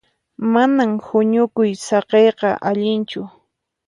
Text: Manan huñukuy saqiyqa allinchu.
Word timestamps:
Manan 0.53 0.91
huñukuy 1.05 1.71
saqiyqa 1.85 2.49
allinchu. 2.69 3.21